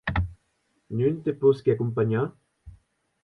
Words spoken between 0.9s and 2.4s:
Non te posqui acompanhar?